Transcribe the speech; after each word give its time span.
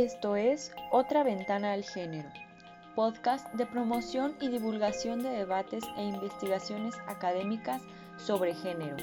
Esto 0.00 0.34
es 0.34 0.72
Otra 0.90 1.22
Ventana 1.24 1.74
al 1.74 1.84
Género, 1.84 2.30
podcast 2.94 3.52
de 3.52 3.66
promoción 3.66 4.34
y 4.40 4.48
divulgación 4.48 5.22
de 5.22 5.28
debates 5.28 5.84
e 5.98 6.04
investigaciones 6.04 6.94
académicas 7.06 7.82
sobre 8.16 8.54
género, 8.54 8.96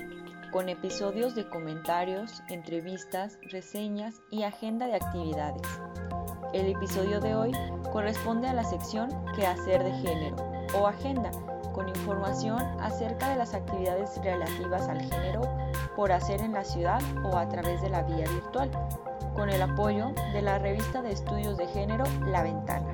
con 0.52 0.70
episodios 0.70 1.36
de 1.36 1.47
comentarios, 1.47 2.41
entrevistas, 2.50 3.38
reseñas 3.52 4.23
y 4.32 4.41
agenda 4.41 4.88
de 4.88 4.96
actividades. 4.96 5.61
El 6.52 6.65
episodio 6.65 7.20
de 7.20 7.36
hoy 7.36 7.52
corresponde 7.91 8.48
a 8.48 8.54
la 8.54 8.64
sección 8.64 9.09
Quehacer 9.36 9.84
de 9.84 9.91
Género 10.00 10.38
o 10.73 10.88
Agenda, 10.88 11.29
con 11.73 11.89
información 11.89 12.59
acerca 12.82 13.29
de 13.29 13.36
las 13.36 13.54
actividades 13.54 14.20
relativas 14.23 14.87
al 14.87 15.01
género 15.01 15.42
por 15.95 16.11
hacer 16.11 16.42
en 16.42 16.54
la 16.54 16.64
ciudad 16.64 17.04
o 17.23 17.37
a 17.37 17.48
través 17.50 17.84
de 17.84 17.89
la 17.92 18.01
vía 18.01 18.25
virtual, 18.34 18.71
con 19.37 19.51
el 19.51 19.61
apoyo 19.61 20.14
de 20.33 20.41
la 20.41 20.57
revista 20.57 21.04
de 21.04 21.11
estudios 21.11 21.57
de 21.57 21.68
género 21.68 22.05
La 22.25 22.41
Ventana. 22.41 22.87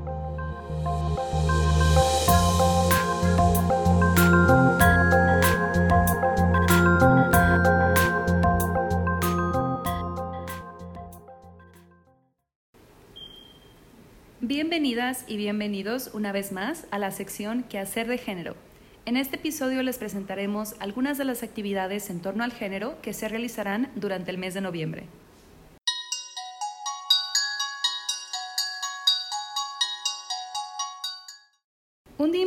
Bienvenidas 14.42 15.24
y 15.28 15.38
bienvenidos 15.38 16.12
una 16.14 16.34
vez 16.34 16.52
más 16.52 16.88
a 16.92 17.00
la 17.00 17.12
sección 17.12 17.64
Quehacer 17.64 18.08
de 18.10 18.18
Género. 18.18 18.58
En 19.06 19.16
este 19.16 19.38
episodio 19.38 19.82
les 19.82 19.98
presentaremos 19.98 20.76
algunas 20.82 21.18
de 21.18 21.24
las 21.24 21.42
actividades 21.42 22.10
en 22.10 22.20
torno 22.20 22.44
al 22.44 22.52
género 22.52 23.02
que 23.02 23.14
se 23.14 23.30
realizarán 23.30 23.90
durante 23.96 24.30
el 24.30 24.38
mes 24.38 24.54
de 24.54 24.60
noviembre. 24.60 25.08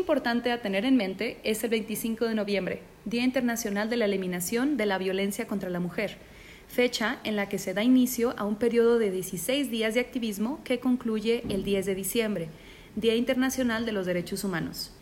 Importante 0.07 0.53
a 0.53 0.62
tener 0.62 0.85
en 0.85 0.97
mente 0.97 1.41
es 1.43 1.65
el 1.65 1.71
25 1.71 2.27
de 2.27 2.37
noviembre, 2.37 2.81
Día 3.07 3.25
Internacional 3.25 3.91
de 3.91 3.97
la 3.97 4.05
Eliminación 4.05 4.77
de 4.77 4.87
la 4.87 4.99
Violencia 4.99 5.49
contra 5.49 5.69
la 5.69 5.81
Mujer, 5.81 6.19
fecha 6.69 7.19
en 7.25 7.35
la 7.35 7.49
que 7.49 7.59
se 7.59 7.75
da 7.75 7.83
inicio 7.83 8.33
a 8.39 8.45
un 8.45 8.55
periodo 8.55 9.01
de 9.01 9.11
16 9.11 9.69
días 9.69 9.95
de 9.95 10.01
activismo 10.01 10.61
que 10.62 10.79
concluye 10.79 11.43
el 11.49 11.65
10 11.65 11.87
de 11.87 11.95
diciembre, 11.97 12.49
Día 12.95 13.17
Internacional 13.17 13.84
de 13.84 13.91
los 13.91 14.07
Derechos 14.07 14.45
Humanos. 14.45 14.93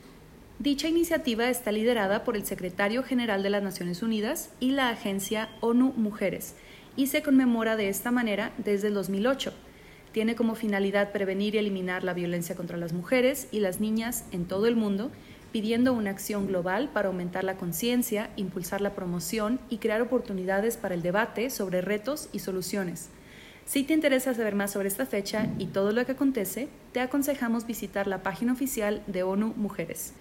Dicha 0.58 0.88
iniciativa 0.88 1.50
está 1.50 1.70
liderada 1.70 2.25
por 2.25 2.34
el 2.34 2.47
Secretario 2.47 3.02
General 3.02 3.42
de 3.42 3.50
las 3.50 3.62
Naciones 3.62 4.02
Unidas 4.02 4.55
y 4.58 4.70
la 4.70 4.88
Agencia 4.88 5.50
ONU 5.60 5.92
Mujeres 5.98 6.55
y 6.97 7.08
se 7.08 7.22
conmemora 7.22 7.77
de 7.77 7.91
esta 7.91 8.10
manera 8.10 8.52
desde 8.56 8.88
el 8.88 8.94
2008 8.94 9.52
tiene 10.14 10.36
como 10.36 10.54
finalidad 10.54 11.10
prevenir 11.10 11.56
y 11.56 11.58
eliminar 11.58 12.04
la 12.04 12.14
violencia 12.14 12.54
contra 12.54 12.76
las 12.76 12.92
mujeres 12.92 13.48
y 13.50 13.58
las 13.58 13.80
niñas 13.80 14.26
en 14.30 14.44
todo 14.44 14.68
el 14.68 14.76
mundo, 14.76 15.10
pidiendo 15.50 15.92
una 15.92 16.10
acción 16.10 16.46
global 16.46 16.88
para 16.92 17.08
aumentar 17.08 17.42
la 17.42 17.56
conciencia, 17.56 18.30
impulsar 18.36 18.80
la 18.80 18.94
promoción 18.94 19.58
y 19.68 19.78
crear 19.78 20.00
oportunidades 20.00 20.76
para 20.76 20.94
el 20.94 21.02
debate 21.02 21.50
sobre 21.50 21.80
retos 21.80 22.28
y 22.32 22.38
soluciones. 22.38 23.08
Si 23.66 23.82
te 23.82 23.92
interesa 23.92 24.34
saber 24.34 24.54
más 24.54 24.70
sobre 24.70 24.86
esta 24.86 25.04
fecha 25.04 25.48
y 25.58 25.66
todo 25.66 25.90
lo 25.90 26.06
que 26.06 26.12
acontece, 26.12 26.68
te 26.92 27.00
aconsejamos 27.00 27.66
visitar 27.66 28.06
la 28.06 28.22
página 28.22 28.52
oficial 28.52 29.02
de 29.08 29.24
ONU 29.24 29.52
Mujeres. 29.56 30.12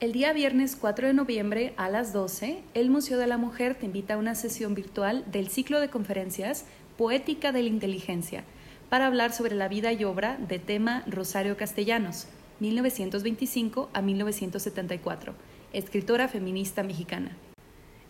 El 0.00 0.12
día 0.12 0.32
viernes 0.32 0.78
4 0.80 1.08
de 1.08 1.12
noviembre 1.12 1.74
a 1.76 1.90
las 1.90 2.14
12, 2.14 2.62
el 2.72 2.88
Museo 2.88 3.18
de 3.18 3.26
la 3.26 3.36
Mujer 3.36 3.74
te 3.74 3.84
invita 3.84 4.14
a 4.14 4.16
una 4.16 4.34
sesión 4.34 4.74
virtual 4.74 5.30
del 5.30 5.48
ciclo 5.48 5.78
de 5.78 5.90
conferencias 5.90 6.64
Poética 6.96 7.52
de 7.52 7.62
la 7.62 7.68
Inteligencia 7.68 8.44
para 8.88 9.06
hablar 9.06 9.34
sobre 9.34 9.54
la 9.54 9.68
vida 9.68 9.92
y 9.92 10.04
obra 10.04 10.38
de 10.38 10.58
tema 10.58 11.04
Rosario 11.06 11.58
Castellanos, 11.58 12.28
1925 12.60 13.90
a 13.92 14.00
1974, 14.00 15.34
escritora 15.74 16.28
feminista 16.28 16.82
mexicana. 16.82 17.36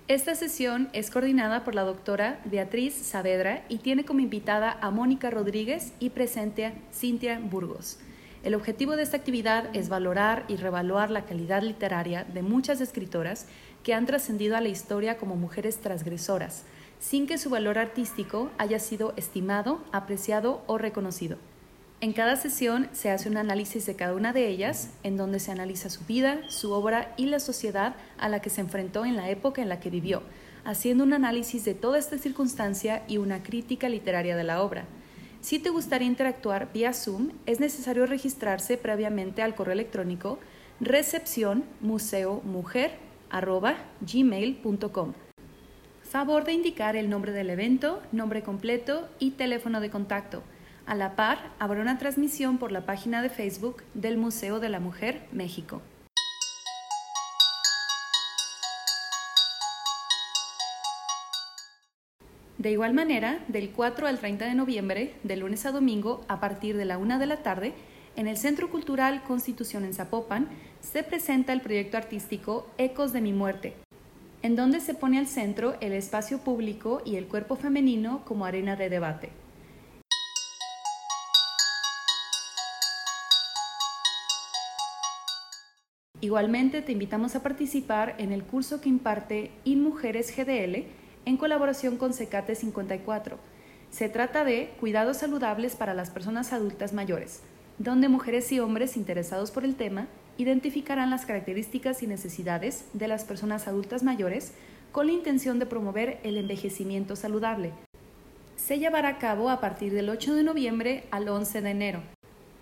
Esta 0.06 0.36
sesión 0.36 0.90
es 0.92 1.10
coordinada 1.10 1.64
por 1.64 1.74
la 1.74 1.82
doctora 1.82 2.40
Beatriz 2.44 2.94
Saavedra 2.94 3.64
y 3.68 3.78
tiene 3.78 4.04
como 4.04 4.20
invitada 4.20 4.78
a 4.80 4.92
Mónica 4.92 5.28
Rodríguez 5.28 5.92
y 5.98 6.10
presente 6.10 6.66
a 6.66 6.72
Cintia 6.92 7.40
Burgos. 7.40 7.98
El 8.42 8.54
objetivo 8.54 8.96
de 8.96 9.02
esta 9.02 9.18
actividad 9.18 9.68
es 9.74 9.90
valorar 9.90 10.44
y 10.48 10.56
revaluar 10.56 11.10
la 11.10 11.26
calidad 11.26 11.62
literaria 11.62 12.24
de 12.24 12.40
muchas 12.40 12.80
escritoras 12.80 13.46
que 13.82 13.92
han 13.92 14.06
trascendido 14.06 14.56
a 14.56 14.62
la 14.62 14.70
historia 14.70 15.18
como 15.18 15.36
mujeres 15.36 15.76
transgresoras, 15.76 16.64
sin 16.98 17.26
que 17.26 17.36
su 17.36 17.50
valor 17.50 17.78
artístico 17.78 18.50
haya 18.56 18.78
sido 18.78 19.12
estimado, 19.16 19.84
apreciado 19.92 20.62
o 20.66 20.78
reconocido. 20.78 21.36
En 22.00 22.14
cada 22.14 22.36
sesión 22.36 22.88
se 22.92 23.10
hace 23.10 23.28
un 23.28 23.36
análisis 23.36 23.84
de 23.84 23.94
cada 23.94 24.14
una 24.14 24.32
de 24.32 24.48
ellas, 24.48 24.88
en 25.02 25.18
donde 25.18 25.38
se 25.38 25.52
analiza 25.52 25.90
su 25.90 26.06
vida, 26.06 26.40
su 26.48 26.72
obra 26.72 27.12
y 27.18 27.26
la 27.26 27.40
sociedad 27.40 27.94
a 28.16 28.30
la 28.30 28.40
que 28.40 28.48
se 28.48 28.62
enfrentó 28.62 29.04
en 29.04 29.16
la 29.16 29.28
época 29.28 29.60
en 29.60 29.68
la 29.68 29.80
que 29.80 29.90
vivió, 29.90 30.22
haciendo 30.64 31.04
un 31.04 31.12
análisis 31.12 31.66
de 31.66 31.74
toda 31.74 31.98
esta 31.98 32.16
circunstancia 32.16 33.02
y 33.06 33.18
una 33.18 33.42
crítica 33.42 33.90
literaria 33.90 34.34
de 34.34 34.44
la 34.44 34.62
obra. 34.62 34.86
Si 35.40 35.58
te 35.58 35.70
gustaría 35.70 36.06
interactuar 36.06 36.70
vía 36.72 36.92
Zoom, 36.92 37.30
es 37.46 37.60
necesario 37.60 38.04
registrarse 38.04 38.76
previamente 38.76 39.42
al 39.42 39.54
correo 39.54 39.72
electrónico 39.72 40.38
recepción 40.80 41.64
Favor 46.02 46.44
de 46.44 46.52
indicar 46.52 46.96
el 46.96 47.08
nombre 47.08 47.32
del 47.32 47.50
evento, 47.50 48.02
nombre 48.12 48.42
completo 48.42 49.08
y 49.18 49.32
teléfono 49.32 49.80
de 49.80 49.90
contacto. 49.90 50.42
A 50.84 50.94
la 50.94 51.16
par, 51.16 51.52
habrá 51.58 51.80
una 51.80 51.98
transmisión 51.98 52.58
por 52.58 52.72
la 52.72 52.84
página 52.84 53.22
de 53.22 53.30
Facebook 53.30 53.82
del 53.94 54.18
Museo 54.18 54.60
de 54.60 54.68
la 54.68 54.80
Mujer 54.80 55.26
México. 55.32 55.80
De 62.60 62.70
igual 62.70 62.92
manera, 62.92 63.42
del 63.48 63.70
4 63.70 64.06
al 64.06 64.18
30 64.18 64.44
de 64.44 64.54
noviembre, 64.54 65.14
de 65.22 65.34
lunes 65.38 65.64
a 65.64 65.72
domingo, 65.72 66.26
a 66.28 66.40
partir 66.40 66.76
de 66.76 66.84
la 66.84 66.98
1 66.98 67.18
de 67.18 67.24
la 67.24 67.38
tarde, 67.38 67.72
en 68.16 68.28
el 68.28 68.36
Centro 68.36 68.68
Cultural 68.68 69.22
Constitución 69.22 69.82
en 69.82 69.94
Zapopan, 69.94 70.46
se 70.82 71.02
presenta 71.02 71.54
el 71.54 71.62
proyecto 71.62 71.96
artístico 71.96 72.66
Ecos 72.76 73.14
de 73.14 73.22
mi 73.22 73.32
muerte, 73.32 73.76
en 74.42 74.56
donde 74.56 74.80
se 74.80 74.92
pone 74.92 75.18
al 75.18 75.26
centro 75.26 75.78
el 75.80 75.94
espacio 75.94 76.40
público 76.40 77.00
y 77.06 77.16
el 77.16 77.28
cuerpo 77.28 77.56
femenino 77.56 78.26
como 78.26 78.44
arena 78.44 78.76
de 78.76 78.90
debate. 78.90 79.30
Igualmente 86.20 86.82
te 86.82 86.92
invitamos 86.92 87.34
a 87.36 87.42
participar 87.42 88.16
en 88.18 88.32
el 88.32 88.42
curso 88.42 88.82
que 88.82 88.90
imparte 88.90 89.50
InMujeres 89.64 90.36
GDL, 90.36 90.99
en 91.30 91.36
colaboración 91.36 91.96
con 91.96 92.12
Secate 92.12 92.56
54. 92.56 93.38
Se 93.92 94.08
trata 94.08 94.42
de 94.42 94.72
cuidados 94.80 95.18
saludables 95.18 95.76
para 95.76 95.94
las 95.94 96.10
personas 96.10 96.52
adultas 96.52 96.92
mayores, 96.92 97.42
donde 97.78 98.08
mujeres 98.08 98.50
y 98.50 98.58
hombres 98.58 98.96
interesados 98.96 99.52
por 99.52 99.64
el 99.64 99.76
tema 99.76 100.08
identificarán 100.38 101.08
las 101.08 101.26
características 101.26 102.02
y 102.02 102.08
necesidades 102.08 102.84
de 102.94 103.06
las 103.06 103.22
personas 103.22 103.68
adultas 103.68 104.02
mayores 104.02 104.54
con 104.90 105.06
la 105.06 105.12
intención 105.12 105.60
de 105.60 105.66
promover 105.66 106.18
el 106.24 106.36
envejecimiento 106.36 107.14
saludable. 107.14 107.74
Se 108.56 108.80
llevará 108.80 109.10
a 109.10 109.18
cabo 109.18 109.50
a 109.50 109.60
partir 109.60 109.92
del 109.92 110.10
8 110.10 110.34
de 110.34 110.42
noviembre 110.42 111.04
al 111.12 111.28
11 111.28 111.60
de 111.62 111.70
enero. 111.70 112.02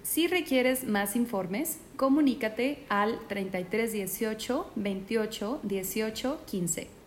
Si 0.03 0.27
requieres 0.27 0.85
más 0.85 1.17
informes, 1.17 1.79
comunícate 1.97 2.85
al 2.91 3.19
3318 3.29 4.73
28 4.77 5.61
18 5.63 6.41
15. 6.45 6.98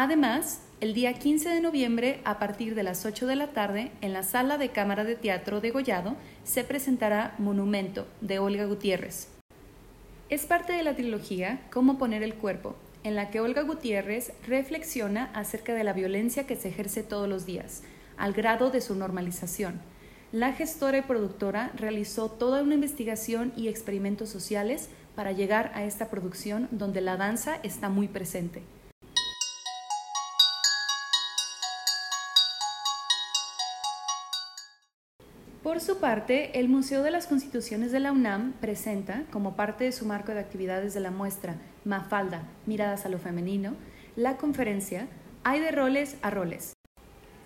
Además, 0.00 0.60
el 0.80 0.94
día 0.94 1.12
15 1.12 1.48
de 1.48 1.60
noviembre, 1.60 2.20
a 2.24 2.38
partir 2.38 2.76
de 2.76 2.84
las 2.84 3.04
8 3.04 3.26
de 3.26 3.34
la 3.34 3.48
tarde, 3.48 3.90
en 4.00 4.12
la 4.12 4.22
sala 4.22 4.56
de 4.56 4.68
Cámara 4.68 5.02
de 5.02 5.16
Teatro 5.16 5.60
de 5.60 5.72
Gollado, 5.72 6.14
se 6.44 6.62
presentará 6.62 7.34
Monumento, 7.38 8.06
de 8.20 8.38
Olga 8.38 8.64
Gutiérrez. 8.66 9.26
Es 10.28 10.46
parte 10.46 10.72
de 10.72 10.84
la 10.84 10.94
trilogía 10.94 11.62
Cómo 11.72 11.98
poner 11.98 12.22
el 12.22 12.34
cuerpo, 12.34 12.76
en 13.02 13.16
la 13.16 13.30
que 13.30 13.40
Olga 13.40 13.62
Gutiérrez 13.62 14.34
reflexiona 14.46 15.32
acerca 15.34 15.74
de 15.74 15.82
la 15.82 15.94
violencia 15.94 16.46
que 16.46 16.54
se 16.54 16.68
ejerce 16.68 17.02
todos 17.02 17.28
los 17.28 17.44
días, 17.44 17.82
al 18.16 18.34
grado 18.34 18.70
de 18.70 18.80
su 18.80 18.94
normalización. 18.94 19.80
La 20.30 20.52
gestora 20.52 20.98
y 20.98 21.02
productora 21.02 21.72
realizó 21.74 22.30
toda 22.30 22.62
una 22.62 22.74
investigación 22.74 23.52
y 23.56 23.66
experimentos 23.66 24.28
sociales 24.28 24.90
para 25.16 25.32
llegar 25.32 25.72
a 25.74 25.82
esta 25.82 26.08
producción 26.08 26.68
donde 26.70 27.00
la 27.00 27.16
danza 27.16 27.56
está 27.64 27.88
muy 27.88 28.06
presente. 28.06 28.62
Por 35.78 35.86
su 35.86 36.00
parte, 36.00 36.58
el 36.58 36.68
Museo 36.68 37.04
de 37.04 37.12
las 37.12 37.28
Constituciones 37.28 37.92
de 37.92 38.00
la 38.00 38.10
UNAM 38.10 38.54
presenta, 38.54 39.22
como 39.30 39.54
parte 39.54 39.84
de 39.84 39.92
su 39.92 40.06
marco 40.06 40.32
de 40.34 40.40
actividades 40.40 40.92
de 40.92 40.98
la 40.98 41.12
muestra 41.12 41.54
Mafalda, 41.84 42.42
Miradas 42.66 43.06
a 43.06 43.08
lo 43.08 43.20
Femenino, 43.20 43.76
la 44.16 44.38
conferencia 44.38 45.06
Hay 45.44 45.60
de 45.60 45.70
roles 45.70 46.16
a 46.20 46.30
roles. 46.30 46.74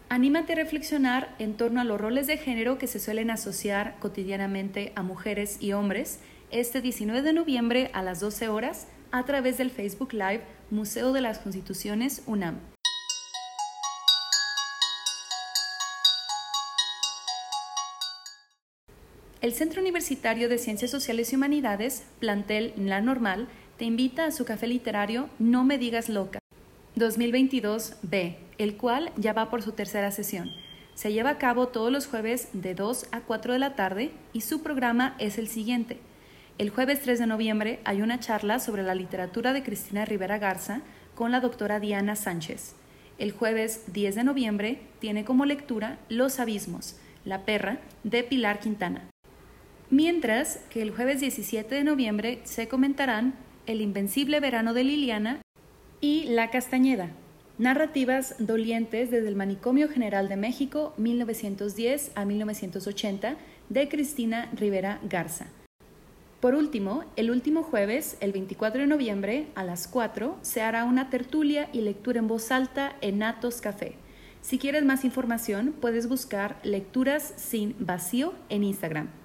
Anímate 0.08 0.55
a 0.55 0.56
reflexionar 0.56 1.37
en 1.38 1.58
torno 1.58 1.82
a 1.82 1.84
los 1.84 2.00
roles 2.00 2.26
de 2.26 2.38
género 2.38 2.79
que 2.79 2.87
se 2.87 3.00
suelen 3.00 3.31
asociar 3.31 3.99
cotidianamente 3.99 4.94
a 4.96 5.02
mujeres 5.02 5.58
y 5.61 5.75
hombres 5.75 6.19
este 6.50 6.81
19 6.81 7.20
de 7.20 7.35
noviembre 7.35 7.90
a 7.93 8.02
las 8.02 8.20
12 8.20 8.49
horas 8.49 8.88
a 9.11 9.26
través 9.26 9.58
del 9.58 9.70
Facebook 9.70 10.14
Live 10.14 10.40
Museo 10.70 11.12
de 11.12 11.20
las 11.20 11.38
Constituciones 11.38 12.23
UNAM. 12.25 12.72
El 19.43 19.55
Centro 19.55 19.81
Universitario 19.81 20.49
de 20.49 20.56
Ciencias 20.56 20.93
Sociales 20.93 21.33
y 21.33 21.37
Humanidades, 21.37 22.05
plantel 22.21 22.73
La 22.77 23.00
Normal, 23.00 23.49
te 23.77 23.85
invita 23.85 24.25
a 24.25 24.31
su 24.31 24.44
café 24.44 24.69
literario 24.69 25.29
No 25.41 25.65
me 25.65 25.79
digas 25.79 26.09
loca 26.09 26.39
2022-B, 26.94 28.37
el 28.59 28.77
cual 28.77 29.11
ya 29.17 29.33
va 29.33 29.50
por 29.50 29.61
su 29.62 29.73
tercera 29.73 30.12
sesión. 30.12 30.49
Se 30.94 31.12
lleva 31.12 31.31
a 31.31 31.39
cabo 31.39 31.67
todos 31.67 31.91
los 31.91 32.06
jueves 32.06 32.50
de 32.53 32.77
2 32.77 33.09
a 33.11 33.23
4 33.23 33.55
de 33.55 33.59
la 33.59 33.75
tarde 33.75 34.12
y 34.33 34.43
su 34.43 34.62
programa 34.62 35.17
es 35.19 35.39
el 35.39 35.49
siguiente. 35.49 35.99
El 36.59 36.71
jueves 36.71 37.00
3 37.00 37.19
de 37.19 37.27
noviembre 37.27 37.81
hay 37.83 38.00
una 38.00 38.21
charla 38.21 38.61
sobre 38.61 38.85
la 38.85 38.95
literatura 38.95 39.53
de 39.53 39.65
Cristina 39.65 40.05
Rivera 40.05 40.38
Garza 40.38 40.83
con 41.17 41.33
la 41.33 41.41
doctora 41.41 41.81
Diana 41.81 42.15
Sánchez. 42.15 42.77
El 43.19 43.33
jueves 43.33 43.93
10 43.93 44.15
de 44.15 44.23
noviembre 44.23 44.79
tiene 45.00 45.25
como 45.25 45.47
lectura 45.47 45.99
Los 46.09 46.38
Abismos, 46.38 46.95
La 47.25 47.45
Perra, 47.45 47.81
de 48.05 48.23
Pilar 48.23 48.61
Quintana 48.61 49.12
mientras 49.93 50.59
que 50.71 50.81
el 50.81 50.91
jueves 50.91 51.21
17 51.21 51.75
de 51.75 51.85
noviembre 51.85 52.41
se 52.44 52.67
comentarán 52.67 53.35
El 53.67 53.83
Invencible 53.83 54.41
Verano 54.41 54.73
de 54.73 54.85
Liliana 54.85 55.43
y 56.00 56.25
La 56.25 56.50
Castañeda, 56.50 57.11
narrativas 57.59 58.35
dolientes 58.39 59.11
desde 59.11 59.29
el 59.29 59.37
Manicomio 59.37 59.91
General 59.91 60.31
de 60.31 60.37
México 60.37 60.94
1910 60.97 62.12
a 62.15 62.25
1980 62.25 63.37
de 63.69 63.89
Cristina 63.91 64.50
Rivera 64.55 64.99
Garza. 65.03 65.49
Por 66.41 66.55
último, 66.55 67.05
el 67.17 67.31
último 67.31 67.62
jueves, 67.62 68.17
el 68.21 68.33
24 68.33 68.81
de 68.81 68.87
noviembre, 68.87 69.49
a 69.55 69.62
las 69.62 69.88
4, 69.88 70.38
se 70.41 70.62
hará 70.62 70.85
una 70.85 71.11
tertulia 71.11 71.69
y 71.71 71.83
lectura 71.83 72.19
en 72.19 72.29
voz 72.29 72.50
alta 72.50 72.97
en 73.03 73.23
Atos 73.23 73.61
Café. 73.61 73.97
Si 74.41 74.59
quieres 74.59 74.85
más 74.87 75.05
información, 75.05 75.75
puedes 75.79 76.09
buscar 76.09 76.59
Lecturas 76.62 77.35
sin 77.37 77.77
vacío 77.79 78.33
en 78.49 78.65
Instagram. 78.65 79.22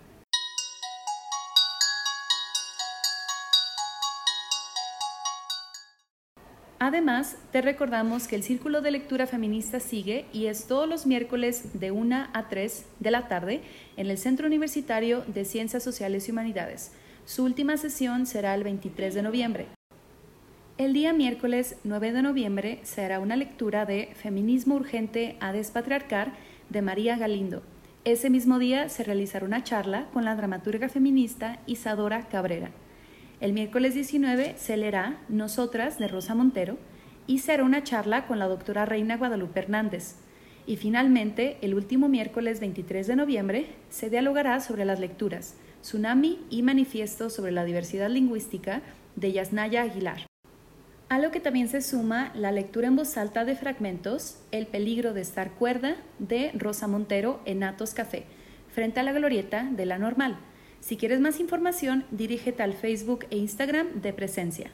Además, 6.80 7.38
te 7.52 7.62
recordamos 7.62 8.28
que 8.28 8.36
el 8.36 8.44
Círculo 8.44 8.82
de 8.82 8.92
Lectura 8.92 9.26
Feminista 9.26 9.80
sigue 9.80 10.26
y 10.32 10.46
es 10.46 10.68
todos 10.68 10.88
los 10.88 11.08
miércoles 11.08 11.80
de 11.80 11.90
1 11.90 12.28
a 12.32 12.50
3 12.50 12.86
de 13.00 13.12
la 13.12 13.28
tarde 13.28 13.62
en 13.96 14.12
el 14.12 14.18
Centro 14.20 14.46
Universitario 14.46 15.24
de 15.26 15.44
Ciencias 15.44 15.82
Sociales 15.82 16.28
y 16.28 16.32
Humanidades. 16.32 16.92
Su 17.26 17.44
última 17.44 17.78
sesión 17.78 18.28
será 18.28 18.54
el 18.54 18.64
23 18.64 19.16
de 19.16 19.24
noviembre. 19.24 19.68
El 20.78 20.94
día 20.94 21.14
miércoles 21.14 21.78
9 21.84 22.12
de 22.12 22.22
noviembre 22.22 22.80
se 22.84 23.04
hará 23.04 23.20
una 23.20 23.36
lectura 23.36 23.88
de 23.88 24.14
Feminismo 24.14 24.76
Urgente 24.76 25.36
a 25.40 25.52
Despatriarcar 25.52 26.34
de 26.70 26.84
María 26.84 27.18
Galindo. 27.18 27.64
Ese 28.06 28.30
mismo 28.30 28.60
día 28.60 28.88
se 28.88 29.04
realizará 29.04 29.48
una 29.48 29.64
charla 29.64 30.06
con 30.14 30.26
la 30.26 30.36
dramaturga 30.36 30.90
feminista 30.90 31.60
Isadora 31.66 32.28
Cabrera. 32.28 32.70
El 33.40 33.54
miércoles 33.54 33.94
19 33.94 34.56
se 34.58 34.78
leerá 34.78 35.20
Nosotras 35.30 36.00
de 36.00 36.08
Rosa 36.08 36.34
Montero 36.34 36.80
y 37.28 37.40
se 37.40 37.52
hará 37.52 37.64
una 37.64 37.84
charla 37.84 38.26
con 38.26 38.40
la 38.40 38.48
doctora 38.48 38.88
Reina 38.88 39.16
Guadalupe 39.16 39.60
Hernández. 39.60 40.16
Y 40.66 40.78
finalmente, 40.78 41.58
el 41.62 41.76
último 41.76 42.10
miércoles 42.10 42.60
23 42.60 43.06
de 43.06 43.16
noviembre, 43.16 43.68
se 43.90 44.10
dialogará 44.10 44.60
sobre 44.60 44.86
las 44.86 45.00
lecturas 45.00 45.56
Tsunami 45.82 46.40
y 46.50 46.64
Manifiesto 46.64 47.30
sobre 47.30 47.52
la 47.52 47.64
Diversidad 47.64 48.10
Lingüística 48.10 48.82
de 49.16 49.32
Yasnaya 49.32 49.84
Aguilar. 49.84 50.26
A 51.08 51.20
lo 51.20 51.30
que 51.30 51.40
también 51.40 51.70
se 51.70 51.82
suma 51.82 52.32
la 52.34 52.52
lectura 52.52 52.88
en 52.88 52.96
voz 52.96 53.18
alta 53.18 53.46
de 53.46 53.56
fragmentos 53.56 54.40
El 54.52 54.66
peligro 54.66 55.14
de 55.14 55.22
estar 55.22 55.52
cuerda 55.52 55.96
de 56.18 56.52
Rosa 56.56 56.88
Montero 56.88 57.40
en 57.46 57.64
Atos 57.64 57.94
Café, 57.94 58.26
frente 58.68 59.00
a 59.00 59.04
la 59.04 59.14
glorieta 59.14 59.70
de 59.72 59.86
la 59.86 60.00
normal 60.00 60.40
si 60.88 60.96
quieres 60.96 61.20
más 61.20 61.42
información, 61.42 62.06
dirígete 62.12 62.64
al 62.64 62.72
Facebook 62.72 63.26
e 63.30 63.36
Instagram 63.36 64.00
de 64.02 64.14
Presencia. 64.14 64.72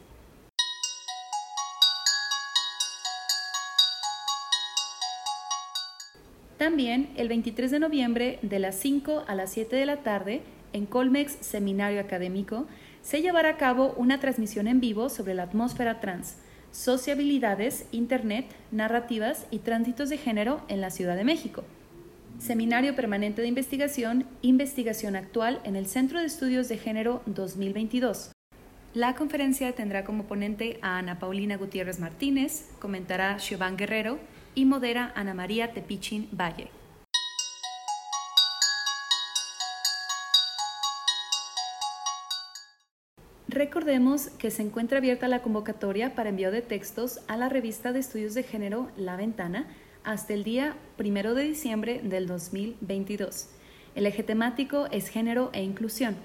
También 6.59 7.09
el 7.15 7.29
23 7.29 7.71
de 7.71 7.79
noviembre 7.79 8.37
de 8.43 8.59
las 8.59 8.75
5 8.75 9.23
a 9.27 9.33
las 9.33 9.49
7 9.53 9.75
de 9.75 9.87
la 9.87 10.03
tarde 10.03 10.43
en 10.71 10.85
Colmex 10.85 11.31
Seminario 11.41 11.99
Académico 11.99 12.67
se 13.01 13.23
llevará 13.23 13.49
a 13.49 13.57
cabo 13.57 13.95
una 13.97 14.19
transmisión 14.19 14.67
en 14.67 14.79
vivo 14.79 15.09
sobre 15.09 15.33
la 15.33 15.43
atmósfera 15.43 15.99
trans, 15.99 16.37
sociabilidades, 16.71 17.87
Internet, 17.91 18.45
narrativas 18.71 19.47
y 19.49 19.59
tránsitos 19.59 20.09
de 20.09 20.19
género 20.19 20.61
en 20.67 20.79
la 20.79 20.91
Ciudad 20.91 21.15
de 21.15 21.23
México. 21.23 21.63
Seminario 22.39 22.95
Permanente 22.95 23.41
de 23.41 23.47
Investigación, 23.47 24.25
Investigación 24.41 25.15
Actual 25.15 25.61
en 25.63 25.75
el 25.75 25.85
Centro 25.85 26.19
de 26.19 26.25
Estudios 26.25 26.67
de 26.67 26.77
Género 26.77 27.21
2022. 27.25 28.31
La 28.93 29.15
conferencia 29.15 29.71
tendrá 29.73 30.03
como 30.03 30.25
ponente 30.25 30.77
a 30.81 30.97
Ana 30.97 31.19
Paulina 31.19 31.57
Gutiérrez 31.57 31.99
Martínez, 31.99 32.69
comentará 32.79 33.39
Siobhan 33.39 33.77
Guerrero 33.77 34.19
y 34.55 34.65
modera 34.65 35.13
Ana 35.15 35.33
María 35.33 35.71
Tepichin 35.71 36.27
Valle. 36.31 36.69
Recordemos 43.47 44.29
que 44.29 44.49
se 44.49 44.63
encuentra 44.63 44.97
abierta 44.97 45.27
la 45.27 45.43
convocatoria 45.43 46.15
para 46.15 46.29
envío 46.29 46.51
de 46.51 46.63
textos 46.63 47.19
a 47.27 47.37
la 47.37 47.49
revista 47.49 47.93
de 47.93 47.99
estudios 47.99 48.33
de 48.33 48.41
género 48.41 48.89
La 48.97 49.15
Ventana 49.15 49.67
hasta 50.03 50.33
el 50.33 50.43
día 50.43 50.75
1 50.99 51.33
de 51.33 51.43
diciembre 51.43 52.01
del 52.03 52.27
2022. 52.27 53.47
El 53.95 54.05
eje 54.05 54.23
temático 54.23 54.87
es 54.91 55.07
género 55.07 55.49
e 55.53 55.63
inclusión. 55.63 56.17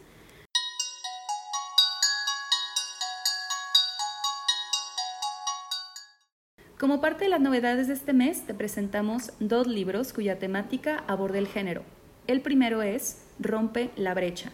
Como 6.79 7.01
parte 7.01 7.25
de 7.25 7.31
las 7.31 7.41
novedades 7.41 7.89
de 7.89 7.95
este 7.95 8.13
mes, 8.13 8.43
te 8.43 8.53
presentamos 8.53 9.33
dos 9.41 9.67
libros 9.67 10.13
cuya 10.13 10.39
temática 10.39 11.05
aborda 11.07 11.39
el 11.39 11.47
género. 11.47 11.83
El 12.27 12.43
primero 12.43 12.83
es 12.83 13.23
Rompe 13.39 13.91
la 13.97 14.13
brecha. 14.13 14.53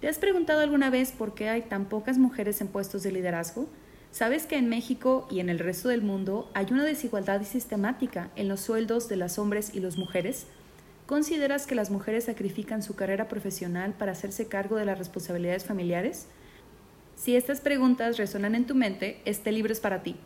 ¿Te 0.00 0.08
has 0.08 0.18
preguntado 0.18 0.60
alguna 0.60 0.88
vez 0.88 1.12
por 1.12 1.34
qué 1.34 1.50
hay 1.50 1.60
tan 1.60 1.84
pocas 1.84 2.16
mujeres 2.16 2.62
en 2.62 2.68
puestos 2.68 3.02
de 3.02 3.12
liderazgo? 3.12 3.68
¿Sabes 4.10 4.46
que 4.46 4.56
en 4.56 4.70
México 4.70 5.28
y 5.30 5.40
en 5.40 5.50
el 5.50 5.58
resto 5.58 5.90
del 5.90 6.00
mundo 6.00 6.50
hay 6.54 6.68
una 6.70 6.82
desigualdad 6.82 7.42
sistemática 7.42 8.30
en 8.36 8.48
los 8.48 8.60
sueldos 8.60 9.10
de 9.10 9.16
los 9.16 9.38
hombres 9.38 9.74
y 9.74 9.80
las 9.80 9.98
mujeres? 9.98 10.46
¿Consideras 11.04 11.66
que 11.66 11.74
las 11.74 11.90
mujeres 11.90 12.24
sacrifican 12.24 12.82
su 12.82 12.96
carrera 12.96 13.28
profesional 13.28 13.92
para 13.92 14.12
hacerse 14.12 14.48
cargo 14.48 14.76
de 14.76 14.86
las 14.86 14.96
responsabilidades 14.96 15.66
familiares? 15.66 16.26
Si 17.16 17.36
estas 17.36 17.60
preguntas 17.60 18.16
resonan 18.16 18.54
en 18.54 18.64
tu 18.64 18.74
mente, 18.74 19.20
este 19.26 19.52
libro 19.52 19.74
es 19.74 19.80
para 19.80 20.02
ti. 20.02 20.16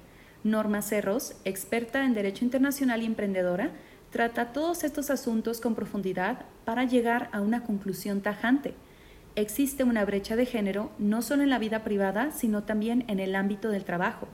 Norma 0.44 0.82
Cerros, 0.82 1.34
experta 1.46 2.04
en 2.04 2.12
Derecho 2.12 2.44
Internacional 2.44 3.02
y 3.02 3.06
emprendedora, 3.06 3.70
trata 4.10 4.52
todos 4.52 4.84
estos 4.84 5.08
asuntos 5.08 5.58
con 5.58 5.74
profundidad 5.74 6.44
para 6.66 6.84
llegar 6.84 7.30
a 7.32 7.40
una 7.40 7.64
conclusión 7.64 8.20
tajante. 8.20 8.74
Existe 9.36 9.84
una 9.84 10.04
brecha 10.04 10.36
de 10.36 10.44
género 10.44 10.90
no 10.98 11.22
solo 11.22 11.42
en 11.42 11.48
la 11.48 11.58
vida 11.58 11.82
privada, 11.82 12.30
sino 12.30 12.62
también 12.62 13.04
en 13.08 13.20
el 13.20 13.34
ámbito 13.34 13.70
del 13.70 13.86
trabajo. 13.86 14.28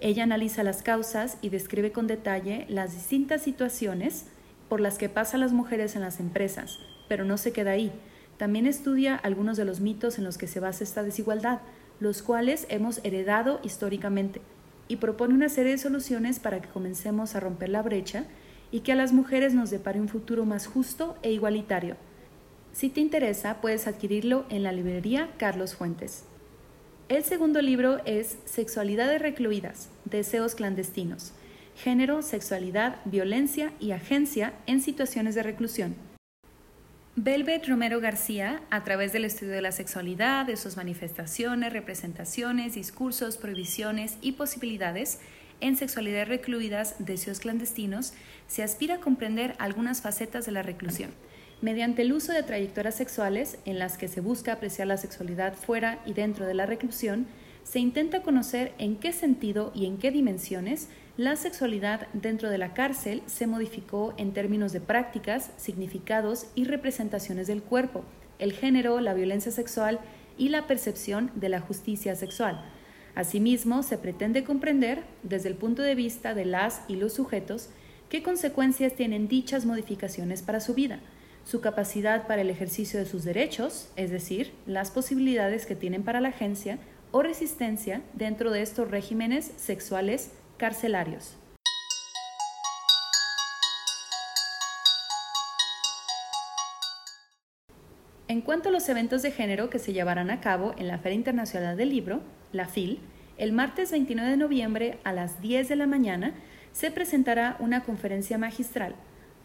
Ella 0.00 0.24
analiza 0.24 0.62
las 0.62 0.82
causas 0.82 1.38
y 1.40 1.48
describe 1.48 1.92
con 1.92 2.06
detalle 2.06 2.66
las 2.68 2.92
distintas 2.92 3.40
situaciones 3.40 4.26
por 4.68 4.80
las 4.80 4.98
que 4.98 5.08
pasan 5.08 5.40
las 5.40 5.54
mujeres 5.54 5.96
en 5.96 6.02
las 6.02 6.20
empresas, 6.20 6.78
pero 7.08 7.24
no 7.24 7.38
se 7.38 7.52
queda 7.52 7.70
ahí. 7.70 7.90
También 8.36 8.66
estudia 8.66 9.16
algunos 9.16 9.56
de 9.56 9.64
los 9.64 9.80
mitos 9.80 10.18
en 10.18 10.24
los 10.24 10.36
que 10.36 10.46
se 10.46 10.60
basa 10.60 10.84
esta 10.84 11.02
desigualdad, 11.02 11.60
los 12.00 12.20
cuales 12.20 12.66
hemos 12.68 13.00
heredado 13.02 13.60
históricamente 13.64 14.42
y 14.88 14.96
propone 14.96 15.34
una 15.34 15.48
serie 15.48 15.72
de 15.72 15.78
soluciones 15.78 16.40
para 16.40 16.60
que 16.60 16.68
comencemos 16.68 17.34
a 17.34 17.40
romper 17.40 17.68
la 17.68 17.82
brecha 17.82 18.24
y 18.70 18.80
que 18.80 18.92
a 18.92 18.96
las 18.96 19.12
mujeres 19.12 19.54
nos 19.54 19.70
depare 19.70 20.00
un 20.00 20.08
futuro 20.08 20.44
más 20.44 20.66
justo 20.66 21.16
e 21.22 21.30
igualitario. 21.32 21.96
Si 22.72 22.88
te 22.88 23.00
interesa, 23.00 23.60
puedes 23.60 23.86
adquirirlo 23.86 24.44
en 24.50 24.62
la 24.62 24.72
librería 24.72 25.30
Carlos 25.36 25.74
Fuentes. 25.74 26.24
El 27.08 27.24
segundo 27.24 27.62
libro 27.62 28.00
es 28.04 28.38
Sexualidades 28.44 29.22
recluidas, 29.22 29.88
Deseos 30.04 30.54
clandestinos, 30.54 31.32
género, 31.74 32.22
sexualidad, 32.22 32.96
violencia 33.04 33.72
y 33.80 33.92
agencia 33.92 34.52
en 34.66 34.82
situaciones 34.82 35.34
de 35.34 35.42
reclusión. 35.42 36.07
Velvet 37.20 37.66
Romero 37.66 37.98
García, 37.98 38.62
a 38.70 38.84
través 38.84 39.12
del 39.12 39.24
estudio 39.24 39.50
de 39.50 39.60
la 39.60 39.72
sexualidad, 39.72 40.46
de 40.46 40.56
sus 40.56 40.76
manifestaciones, 40.76 41.72
representaciones, 41.72 42.76
discursos, 42.76 43.38
prohibiciones 43.38 44.18
y 44.20 44.32
posibilidades 44.32 45.18
en 45.60 45.76
sexualidades 45.76 46.28
recluidas, 46.28 46.94
deseos 47.00 47.40
clandestinos, 47.40 48.12
se 48.46 48.62
aspira 48.62 48.94
a 48.94 49.00
comprender 49.00 49.56
algunas 49.58 50.00
facetas 50.00 50.46
de 50.46 50.52
la 50.52 50.62
reclusión. 50.62 51.10
Mediante 51.60 52.02
el 52.02 52.12
uso 52.12 52.32
de 52.32 52.44
trayectorias 52.44 52.94
sexuales 52.94 53.58
en 53.64 53.80
las 53.80 53.98
que 53.98 54.06
se 54.06 54.20
busca 54.20 54.52
apreciar 54.52 54.86
la 54.86 54.96
sexualidad 54.96 55.54
fuera 55.54 55.98
y 56.06 56.12
dentro 56.12 56.46
de 56.46 56.54
la 56.54 56.66
reclusión, 56.66 57.26
se 57.64 57.80
intenta 57.80 58.22
conocer 58.22 58.74
en 58.78 58.94
qué 58.94 59.12
sentido 59.12 59.72
y 59.74 59.86
en 59.86 59.98
qué 59.98 60.12
dimensiones 60.12 60.88
la 61.18 61.34
sexualidad 61.34 62.06
dentro 62.12 62.48
de 62.48 62.58
la 62.58 62.74
cárcel 62.74 63.24
se 63.26 63.48
modificó 63.48 64.14
en 64.18 64.32
términos 64.32 64.72
de 64.72 64.80
prácticas, 64.80 65.50
significados 65.56 66.46
y 66.54 66.62
representaciones 66.62 67.48
del 67.48 67.60
cuerpo, 67.60 68.04
el 68.38 68.52
género, 68.52 69.00
la 69.00 69.14
violencia 69.14 69.50
sexual 69.50 69.98
y 70.38 70.50
la 70.50 70.68
percepción 70.68 71.32
de 71.34 71.48
la 71.48 71.60
justicia 71.60 72.14
sexual. 72.14 72.64
Asimismo, 73.16 73.82
se 73.82 73.98
pretende 73.98 74.44
comprender, 74.44 75.02
desde 75.24 75.48
el 75.48 75.56
punto 75.56 75.82
de 75.82 75.96
vista 75.96 76.34
de 76.34 76.44
las 76.44 76.82
y 76.86 76.94
los 76.94 77.14
sujetos, 77.14 77.70
qué 78.08 78.22
consecuencias 78.22 78.94
tienen 78.94 79.26
dichas 79.26 79.66
modificaciones 79.66 80.42
para 80.42 80.60
su 80.60 80.72
vida, 80.74 81.00
su 81.44 81.60
capacidad 81.60 82.28
para 82.28 82.42
el 82.42 82.50
ejercicio 82.50 83.00
de 83.00 83.06
sus 83.06 83.24
derechos, 83.24 83.90
es 83.96 84.12
decir, 84.12 84.52
las 84.66 84.92
posibilidades 84.92 85.66
que 85.66 85.74
tienen 85.74 86.04
para 86.04 86.20
la 86.20 86.28
agencia 86.28 86.78
o 87.10 87.22
resistencia 87.22 88.02
dentro 88.12 88.52
de 88.52 88.62
estos 88.62 88.88
regímenes 88.88 89.50
sexuales 89.56 90.30
carcelarios. 90.58 91.38
En 98.28 98.42
cuanto 98.42 98.68
a 98.68 98.72
los 98.72 98.86
eventos 98.90 99.22
de 99.22 99.30
género 99.30 99.70
que 99.70 99.78
se 99.78 99.94
llevarán 99.94 100.30
a 100.30 100.40
cabo 100.42 100.74
en 100.76 100.86
la 100.86 100.98
Feria 100.98 101.16
Internacional 101.16 101.78
del 101.78 101.88
Libro, 101.88 102.20
la 102.52 102.66
FIL, 102.66 103.00
el 103.38 103.52
martes 103.52 103.90
29 103.90 104.30
de 104.30 104.36
noviembre 104.36 104.98
a 105.04 105.12
las 105.12 105.40
10 105.40 105.68
de 105.68 105.76
la 105.76 105.86
mañana 105.86 106.34
se 106.72 106.90
presentará 106.90 107.56
una 107.58 107.84
conferencia 107.84 108.36
magistral, 108.36 108.96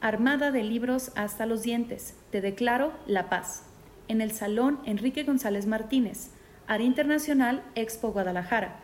Armada 0.02 0.52
de 0.52 0.64
Libros 0.64 1.14
hasta 1.16 1.46
los 1.46 1.64
Dientes, 1.64 2.18
Te 2.30 2.42
Declaro 2.42 2.92
la 3.08 3.30
Paz, 3.30 3.64
en 4.10 4.20
el 4.20 4.32
Salón 4.32 4.80
Enrique 4.86 5.24
González 5.24 5.66
Martínez, 5.66 6.32
Área 6.68 6.86
Internacional 6.86 7.64
Expo 7.76 8.12
Guadalajara, 8.12 8.84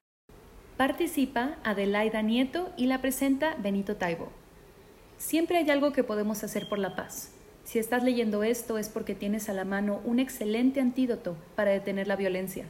Participa 0.79 1.57
Adelaida 1.65 2.21
Nieto 2.21 2.71
y 2.77 2.86
la 2.86 3.01
presenta 3.01 3.53
Benito 3.55 3.98
Taibo. 3.98 4.31
Siempre 5.17 5.57
hay 5.57 5.69
algo 5.69 5.91
que 5.91 6.05
podemos 6.05 6.41
hacer 6.45 6.69
por 6.69 6.79
la 6.79 6.95
paz. 6.95 7.33
Si 7.65 7.79
estás 7.79 8.01
leyendo 8.01 8.43
esto 8.43 8.77
es 8.77 8.88
porque 8.88 9.13
tienes 9.13 9.50
a 9.50 9.53
la 9.53 9.65
mano 9.65 10.00
un 10.05 10.19
excelente 10.19 10.79
antídoto 10.79 11.36
para 11.57 11.71
detener 11.71 12.07
la 12.07 12.15
violencia. 12.15 12.63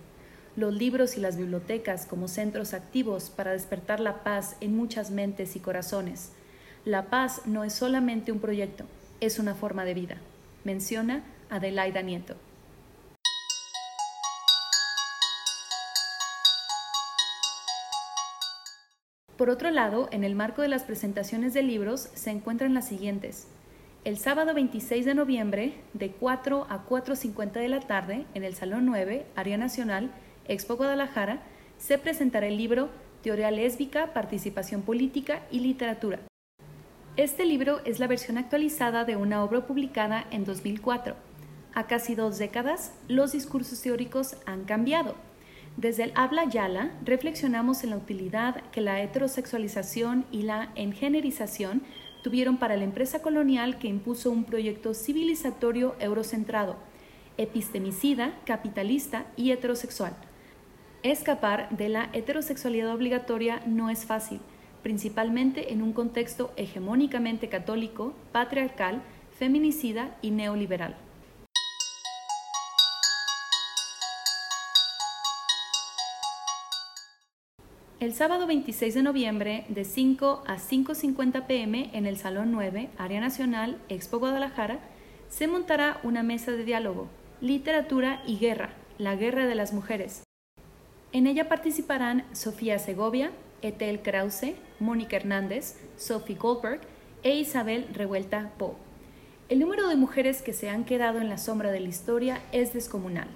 Los 0.55 0.73
libros 0.73 1.17
y 1.17 1.19
las 1.19 1.37
bibliotecas 1.37 2.07
como 2.07 2.27
centros 2.27 2.73
activos 2.73 3.29
para 3.29 3.51
despertar 3.51 3.99
la 3.99 4.23
paz 4.23 4.55
en 4.59 4.75
muchas 4.75 5.11
mentes 5.11 5.55
y 5.55 5.59
corazones. 5.59 6.31
La 6.85 7.11
paz 7.11 7.43
no 7.45 7.63
es 7.63 7.73
solamente 7.73 8.31
un 8.31 8.39
proyecto, 8.39 8.85
es 9.19 9.37
una 9.37 9.53
forma 9.53 9.85
de 9.85 9.93
vida. 9.93 10.17
Menciona 10.63 11.21
Adelaida 11.51 12.01
Nieto. 12.01 12.37
Por 19.39 19.49
otro 19.49 19.71
lado, 19.71 20.09
en 20.11 20.25
el 20.25 20.35
marco 20.35 20.61
de 20.61 20.67
las 20.67 20.83
presentaciones 20.83 21.53
de 21.53 21.63
libros 21.63 22.09
se 22.13 22.29
encuentran 22.29 22.73
las 22.73 22.89
siguientes. 22.89 23.47
El 24.03 24.17
sábado 24.17 24.53
26 24.53 25.05
de 25.05 25.15
noviembre, 25.15 25.75
de 25.93 26.11
4 26.11 26.67
a 26.69 26.85
4.50 26.85 27.53
de 27.53 27.69
la 27.69 27.79
tarde, 27.79 28.25
en 28.33 28.43
el 28.43 28.53
Salón 28.53 28.85
9, 28.85 29.25
Área 29.37 29.57
Nacional, 29.57 30.11
Expo 30.45 30.75
Guadalajara, 30.75 31.41
se 31.77 31.97
presentará 31.97 32.47
el 32.47 32.57
libro 32.57 32.89
Teoría 33.23 33.49
lésbica, 33.49 34.13
Participación 34.13 34.81
Política 34.81 35.43
y 35.49 35.61
Literatura. 35.61 36.19
Este 37.15 37.45
libro 37.45 37.79
es 37.85 38.01
la 38.01 38.07
versión 38.07 38.37
actualizada 38.37 39.05
de 39.05 39.15
una 39.15 39.41
obra 39.41 39.65
publicada 39.65 40.25
en 40.31 40.43
2004. 40.43 41.15
A 41.73 41.87
casi 41.87 42.13
dos 42.13 42.39
décadas, 42.39 42.91
los 43.07 43.31
discursos 43.31 43.81
teóricos 43.81 44.35
han 44.45 44.65
cambiado 44.65 45.15
desde 45.79 46.03
el 46.03 46.11
habla 46.15 46.43
yala 46.43 46.91
reflexionamos 47.05 47.85
en 47.85 47.91
la 47.91 47.95
utilidad 47.95 48.61
que 48.71 48.81
la 48.81 49.01
heterosexualización 49.01 50.25
y 50.29 50.41
la 50.41 50.73
engenerización 50.75 51.83
tuvieron 52.21 52.57
para 52.57 52.75
la 52.75 52.83
empresa 52.83 53.21
colonial 53.21 53.79
que 53.79 53.87
impuso 53.87 54.29
un 54.29 54.43
proyecto 54.43 54.93
civilizatorio 54.93 55.95
eurocentrado, 56.01 56.75
epistemicida, 57.37 58.37
capitalista 58.43 59.27
y 59.37 59.51
heterosexual. 59.51 60.17
Escapar 61.01 61.69
de 61.69 61.87
la 61.87 62.09
heterosexualidad 62.11 62.93
obligatoria 62.93 63.61
no 63.65 63.89
es 63.89 64.05
fácil, 64.05 64.41
principalmente 64.83 65.71
en 65.71 65.81
un 65.81 65.93
contexto 65.93 66.51
hegemónicamente 66.57 67.47
católico, 67.47 68.13
patriarcal, 68.33 69.01
feminicida 69.31 70.17
y 70.21 70.31
neoliberal. 70.31 70.97
El 77.99 78.13
sábado 78.13 78.47
26 78.47 78.93
de 78.93 79.03
noviembre, 79.03 79.65
de 79.67 79.83
5 79.83 80.43
a 80.47 80.55
5.50 80.55 81.45
pm, 81.47 81.89
en 81.91 82.05
el 82.05 82.15
Salón 82.15 82.49
9, 82.49 82.87
Área 82.97 83.19
Nacional, 83.19 83.77
Expo 83.89 84.19
Guadalajara, 84.19 84.79
se 85.27 85.47
montará 85.47 85.99
una 86.03 86.23
mesa 86.23 86.53
de 86.53 86.63
diálogo, 86.63 87.09
literatura 87.41 88.23
y 88.25 88.37
guerra, 88.37 88.69
la 88.97 89.17
guerra 89.17 89.47
de 89.47 89.55
las 89.55 89.73
mujeres. 89.73 90.23
En 91.11 91.27
ella 91.27 91.49
participarán 91.49 92.23
Sofía 92.31 92.79
Segovia, 92.79 93.31
Etel 93.61 94.01
Krause, 94.01 94.55
Mónica 94.79 95.17
Hernández, 95.17 95.75
Sophie 95.97 96.37
Goldberg 96.37 96.79
e 97.23 97.35
Isabel 97.35 97.85
Revuelta 97.91 98.53
Po. 98.57 98.77
El 99.49 99.59
número 99.59 99.89
de 99.89 99.97
mujeres 99.97 100.41
que 100.41 100.53
se 100.53 100.69
han 100.69 100.85
quedado 100.85 101.19
en 101.19 101.27
la 101.27 101.37
sombra 101.37 101.69
de 101.73 101.81
la 101.81 101.89
historia 101.89 102.41
es 102.53 102.71
descomunal. 102.71 103.27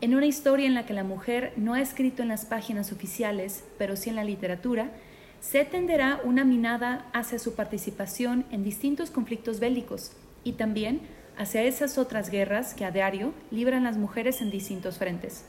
En 0.00 0.14
una 0.14 0.26
historia 0.26 0.66
en 0.66 0.74
la 0.74 0.86
que 0.86 0.92
la 0.92 1.02
mujer 1.02 1.52
no 1.56 1.74
ha 1.74 1.80
escrito 1.80 2.22
en 2.22 2.28
las 2.28 2.46
páginas 2.46 2.92
oficiales, 2.92 3.64
pero 3.78 3.96
sí 3.96 4.10
en 4.10 4.14
la 4.14 4.22
literatura, 4.22 4.92
se 5.40 5.64
tenderá 5.64 6.20
una 6.22 6.44
minada 6.44 7.10
hacia 7.12 7.40
su 7.40 7.56
participación 7.56 8.44
en 8.52 8.62
distintos 8.62 9.10
conflictos 9.10 9.58
bélicos 9.58 10.12
y 10.44 10.52
también 10.52 11.00
hacia 11.36 11.64
esas 11.64 11.98
otras 11.98 12.30
guerras 12.30 12.74
que 12.74 12.84
a 12.84 12.92
diario 12.92 13.34
libran 13.50 13.82
las 13.82 13.96
mujeres 13.96 14.40
en 14.40 14.52
distintos 14.52 14.98
frentes. 14.98 15.44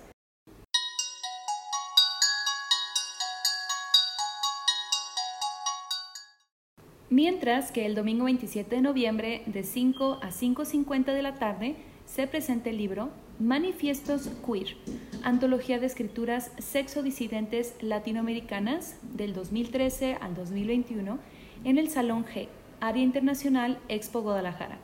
Mientras 7.12 7.72
que 7.72 7.86
el 7.86 7.94
domingo 7.94 8.26
27 8.26 8.78
de 8.78 8.82
noviembre 8.82 9.44
de 9.46 9.62
5 9.62 10.20
a 10.24 10.30
5.50 10.30 11.06
de 11.14 11.22
la 11.22 11.36
tarde 11.36 11.76
se 12.20 12.28
presenta 12.28 12.70
el 12.70 12.78
libro 12.78 13.12
Manifiestos 13.40 14.30
Queer, 14.46 14.76
antología 15.24 15.80
de 15.80 15.86
escrituras 15.86 16.52
sexodisidentes 16.58 17.76
latinoamericanas 17.80 18.98
del 19.14 19.34
2013 19.34 20.16
al 20.20 20.36
2021 20.36 21.18
en 21.64 21.78
el 21.78 21.88
Salón 21.88 22.26
G, 22.26 22.50
Área 22.82 23.02
Internacional 23.02 23.80
Expo 23.88 24.22
Guadalajara. 24.22 24.80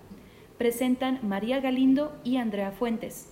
Presentan 0.57 1.19
María 1.23 1.59
Galindo 1.59 2.17
y 2.23 2.37
Andrea 2.37 2.71
Fuentes. 2.71 3.27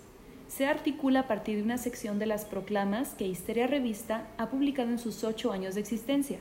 Se 0.49 0.65
articula 0.65 1.21
a 1.21 1.27
partir 1.29 1.55
de 1.55 1.63
una 1.63 1.77
sección 1.77 2.19
de 2.19 2.25
las 2.25 2.43
proclamas 2.43 3.13
que 3.13 3.25
Histeria 3.25 3.67
Revista 3.67 4.27
ha 4.37 4.49
publicado 4.49 4.89
en 4.89 4.99
sus 4.99 5.23
ocho 5.23 5.53
años 5.53 5.75
de 5.75 5.79
existencia. 5.79 6.39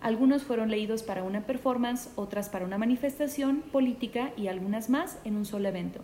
Algunos 0.00 0.42
fueron 0.42 0.68
leídos 0.68 1.04
para 1.04 1.22
una 1.22 1.46
performance, 1.46 2.10
otras 2.16 2.48
para 2.48 2.64
una 2.64 2.76
manifestación 2.76 3.60
política 3.70 4.32
y 4.36 4.48
algunas 4.48 4.90
más 4.90 5.20
en 5.22 5.36
un 5.36 5.44
solo 5.44 5.68
evento. 5.68 6.00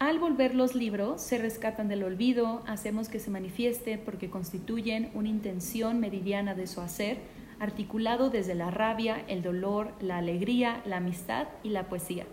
Al 0.00 0.20
volver 0.20 0.54
los 0.54 0.76
libros, 0.76 1.20
se 1.20 1.38
rescatan 1.38 1.88
del 1.88 2.04
olvido, 2.04 2.62
hacemos 2.68 3.08
que 3.08 3.18
se 3.18 3.32
manifieste 3.32 3.98
porque 3.98 4.30
constituyen 4.30 5.10
una 5.12 5.28
intención 5.28 5.98
meridiana 5.98 6.54
de 6.54 6.68
su 6.68 6.80
hacer, 6.80 7.18
articulado 7.58 8.30
desde 8.30 8.54
la 8.54 8.70
rabia, 8.70 9.24
el 9.26 9.42
dolor, 9.42 9.92
la 10.00 10.18
alegría, 10.18 10.82
la 10.86 10.98
amistad 10.98 11.48
y 11.64 11.70
la 11.70 11.88
poesía. 11.88 12.26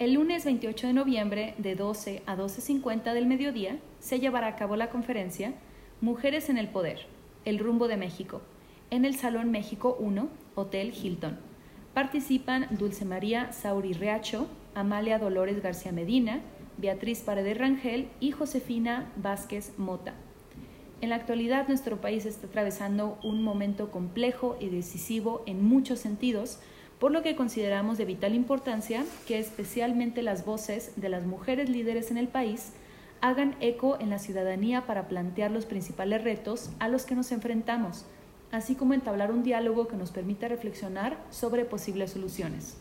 El 0.00 0.14
lunes 0.14 0.44
28 0.44 0.88
de 0.88 0.92
noviembre, 0.92 1.54
de 1.58 1.76
12 1.76 2.24
a 2.26 2.36
12.50 2.36 3.12
del 3.12 3.26
mediodía, 3.26 3.78
se 4.00 4.18
llevará 4.18 4.48
a 4.48 4.56
cabo 4.56 4.74
la 4.74 4.90
conferencia 4.90 5.54
Mujeres 6.00 6.48
en 6.48 6.58
el 6.58 6.66
Poder, 6.66 7.06
el 7.44 7.60
rumbo 7.60 7.86
de 7.86 7.96
México, 7.96 8.42
en 8.90 9.04
el 9.04 9.16
Salón 9.16 9.50
México 9.50 9.96
1, 9.98 10.28
Hotel 10.54 10.92
Hilton. 10.92 11.38
Participan 11.94 12.66
Dulce 12.70 13.04
María 13.04 13.52
Sauri 13.52 13.92
Reacho, 13.92 14.48
Amalia 14.74 15.18
Dolores 15.18 15.62
García 15.62 15.92
Medina, 15.92 16.40
Beatriz 16.76 17.20
Paredes 17.20 17.56
Rangel 17.58 18.08
y 18.20 18.32
Josefina 18.32 19.12
Vázquez 19.16 19.78
Mota. 19.78 20.14
En 21.00 21.10
la 21.10 21.16
actualidad 21.16 21.68
nuestro 21.68 22.00
país 22.00 22.24
está 22.26 22.46
atravesando 22.46 23.18
un 23.22 23.42
momento 23.42 23.90
complejo 23.90 24.56
y 24.60 24.68
decisivo 24.68 25.42
en 25.46 25.64
muchos 25.64 25.98
sentidos, 25.98 26.58
por 26.98 27.12
lo 27.12 27.22
que 27.22 27.36
consideramos 27.36 27.98
de 27.98 28.06
vital 28.06 28.34
importancia 28.34 29.04
que 29.26 29.38
especialmente 29.38 30.22
las 30.22 30.44
voces 30.44 30.92
de 30.96 31.08
las 31.08 31.26
mujeres 31.26 31.68
líderes 31.68 32.10
en 32.10 32.16
el 32.16 32.28
país 32.28 32.72
hagan 33.20 33.56
eco 33.60 33.98
en 34.00 34.10
la 34.10 34.18
ciudadanía 34.18 34.86
para 34.86 35.08
plantear 35.08 35.50
los 35.50 35.66
principales 35.66 36.24
retos 36.24 36.70
a 36.78 36.88
los 36.88 37.04
que 37.04 37.14
nos 37.14 37.32
enfrentamos, 37.32 38.06
así 38.54 38.74
como 38.74 38.94
entablar 38.94 39.32
un 39.32 39.42
diálogo 39.42 39.88
que 39.88 39.96
nos 39.96 40.10
permita 40.10 40.48
reflexionar 40.48 41.18
sobre 41.30 41.64
posibles 41.64 42.12
soluciones. 42.12 42.76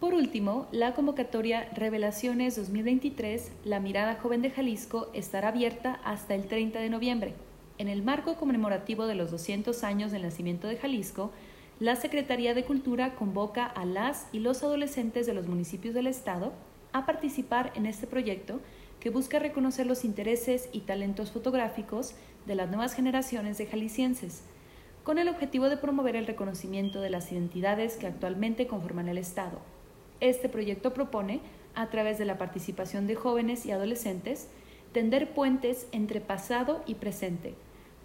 Por 0.00 0.12
último, 0.12 0.66
la 0.70 0.92
convocatoria 0.92 1.70
Revelaciones 1.74 2.56
2023, 2.56 3.52
La 3.64 3.80
Mirada 3.80 4.16
Joven 4.16 4.42
de 4.42 4.50
Jalisco, 4.50 5.08
estará 5.14 5.48
abierta 5.48 6.00
hasta 6.04 6.34
el 6.34 6.46
30 6.46 6.78
de 6.78 6.90
noviembre. 6.90 7.34
En 7.78 7.88
el 7.88 8.02
marco 8.02 8.36
conmemorativo 8.36 9.06
de 9.06 9.14
los 9.14 9.30
200 9.30 9.82
años 9.82 10.12
del 10.12 10.22
nacimiento 10.22 10.68
de 10.68 10.76
Jalisco, 10.76 11.30
la 11.80 11.96
Secretaría 11.96 12.54
de 12.54 12.64
Cultura 12.64 13.14
convoca 13.14 13.64
a 13.64 13.84
las 13.86 14.26
y 14.32 14.40
los 14.40 14.62
adolescentes 14.62 15.26
de 15.26 15.32
los 15.32 15.48
municipios 15.48 15.94
del 15.94 16.06
Estado 16.06 16.52
a 16.94 17.04
participar 17.04 17.72
en 17.74 17.86
este 17.86 18.06
proyecto 18.06 18.60
que 19.00 19.10
busca 19.10 19.38
reconocer 19.38 19.84
los 19.84 20.04
intereses 20.04 20.70
y 20.72 20.80
talentos 20.80 21.32
fotográficos 21.32 22.14
de 22.46 22.54
las 22.54 22.68
nuevas 22.68 22.94
generaciones 22.94 23.58
de 23.58 23.66
jaliscienses, 23.66 24.44
con 25.02 25.18
el 25.18 25.28
objetivo 25.28 25.68
de 25.68 25.76
promover 25.76 26.16
el 26.16 26.26
reconocimiento 26.26 27.00
de 27.00 27.10
las 27.10 27.30
identidades 27.32 27.96
que 27.96 28.06
actualmente 28.06 28.68
conforman 28.68 29.08
el 29.08 29.18
Estado. 29.18 29.58
Este 30.20 30.48
proyecto 30.48 30.94
propone, 30.94 31.40
a 31.74 31.88
través 31.90 32.16
de 32.16 32.24
la 32.24 32.38
participación 32.38 33.08
de 33.08 33.16
jóvenes 33.16 33.66
y 33.66 33.72
adolescentes, 33.72 34.46
tender 34.92 35.34
puentes 35.34 35.88
entre 35.90 36.20
pasado 36.20 36.84
y 36.86 36.94
presente, 36.94 37.54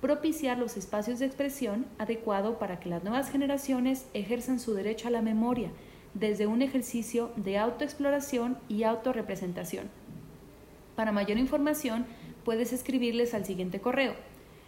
propiciar 0.01 0.57
los 0.57 0.77
espacios 0.77 1.19
de 1.19 1.27
expresión 1.27 1.85
adecuado 1.99 2.57
para 2.57 2.79
que 2.79 2.89
las 2.89 3.03
nuevas 3.03 3.29
generaciones 3.29 4.07
ejerzan 4.15 4.59
su 4.59 4.73
derecho 4.73 5.07
a 5.07 5.11
la 5.11 5.21
memoria 5.21 5.69
desde 6.13 6.47
un 6.47 6.61
ejercicio 6.61 7.31
de 7.35 7.57
autoexploración 7.57 8.57
y 8.67 8.83
autorrepresentación. 8.83 9.89
Para 10.95 11.11
mayor 11.11 11.37
información, 11.37 12.05
puedes 12.43 12.73
escribirles 12.73 13.33
al 13.33 13.45
siguiente 13.45 13.79
correo 13.79 14.13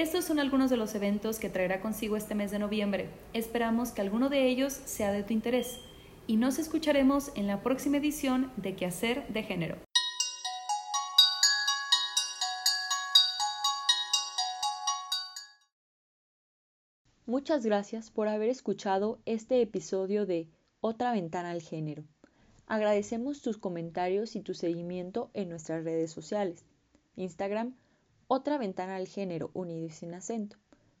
Estos 0.00 0.24
son 0.24 0.38
algunos 0.38 0.70
de 0.70 0.78
los 0.78 0.94
eventos 0.94 1.38
que 1.38 1.50
traerá 1.50 1.82
consigo 1.82 2.16
este 2.16 2.34
mes 2.34 2.50
de 2.50 2.58
noviembre. 2.58 3.10
Esperamos 3.34 3.90
que 3.90 4.00
alguno 4.00 4.30
de 4.30 4.46
ellos 4.46 4.72
sea 4.72 5.12
de 5.12 5.22
tu 5.22 5.34
interés 5.34 5.78
y 6.26 6.38
nos 6.38 6.58
escucharemos 6.58 7.32
en 7.34 7.46
la 7.46 7.62
próxima 7.62 7.98
edición 7.98 8.50
de 8.56 8.74
Quehacer 8.74 9.28
de 9.28 9.42
Género. 9.42 9.76
Muchas 17.26 17.66
gracias 17.66 18.10
por 18.10 18.28
haber 18.28 18.48
escuchado 18.48 19.20
este 19.26 19.60
episodio 19.60 20.24
de 20.24 20.48
otra 20.80 21.12
ventana 21.12 21.50
al 21.50 21.60
género. 21.60 22.04
Agradecemos 22.66 23.42
tus 23.42 23.58
comentarios 23.58 24.34
y 24.34 24.40
tu 24.40 24.54
seguimiento 24.54 25.30
en 25.34 25.50
nuestras 25.50 25.84
redes 25.84 26.10
sociales. 26.10 26.64
Instagram, 27.16 27.74
otra 28.32 28.58
ventana 28.58 28.94
al 28.94 29.08
género 29.08 29.50
unido 29.54 29.86
y 29.86 29.90
sin 29.90 30.14
acento. 30.14 30.56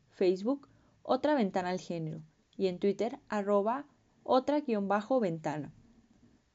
Facebook, 0.08 0.66
otra 1.04 1.36
ventana 1.36 1.68
al 1.68 1.78
género. 1.78 2.22
Y 2.56 2.66
en 2.66 2.80
Twitter, 2.80 3.20
arroba 3.28 3.86
otra-ventana. 4.24 5.72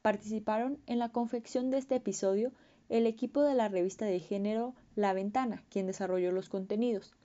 Participaron 0.02 0.82
en 0.86 1.00
la 1.00 1.14
confección 1.14 1.70
de 1.70 1.78
este 1.78 1.96
episodio 1.96 2.52
el 2.90 3.08
equipo 3.08 3.42
de 3.42 3.56
la 3.56 3.70
revista 3.70 4.04
de 4.04 4.20
género 4.20 4.76
La 4.96 5.14
Ventana, 5.14 5.64
quien 5.70 5.88
desarrolló 5.88 6.34
los 6.34 6.50
contenidos. 6.50 7.16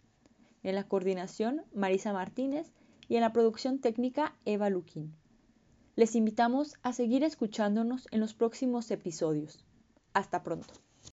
En 0.62 0.76
la 0.76 0.84
coordinación, 0.84 1.64
Marisa 1.74 2.12
Martínez 2.12 2.70
y 3.08 3.16
en 3.16 3.22
la 3.22 3.32
producción 3.32 3.80
técnica, 3.80 4.36
Eva 4.44 4.70
Luquín. 4.70 5.12
Les 5.96 6.14
invitamos 6.14 6.76
a 6.84 6.92
seguir 6.92 7.24
escuchándonos 7.24 8.06
en 8.12 8.20
los 8.20 8.32
próximos 8.32 8.92
episodios. 8.92 9.66
Hasta 10.12 10.44
pronto. 10.44 10.72